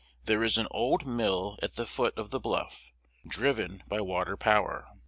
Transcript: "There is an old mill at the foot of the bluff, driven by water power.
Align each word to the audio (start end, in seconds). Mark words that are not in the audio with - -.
"There 0.25 0.43
is 0.43 0.57
an 0.57 0.65
old 0.71 1.05
mill 1.05 1.59
at 1.61 1.75
the 1.75 1.85
foot 1.85 2.17
of 2.17 2.31
the 2.31 2.39
bluff, 2.39 2.91
driven 3.27 3.83
by 3.87 4.01
water 4.01 4.35
power. 4.35 4.87